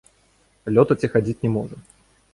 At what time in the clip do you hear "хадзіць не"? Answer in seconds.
1.17-1.55